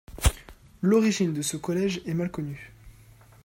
[0.81, 2.71] L'origine de ce collège est mal connue.